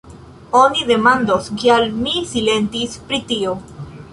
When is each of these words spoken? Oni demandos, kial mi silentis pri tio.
Oni 0.59 0.87
demandos, 0.91 1.49
kial 1.63 1.85
mi 1.99 2.15
silentis 2.33 2.99
pri 3.11 3.21
tio. 3.33 3.55